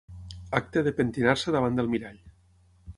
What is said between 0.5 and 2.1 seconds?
Acte de pentinar-se davant del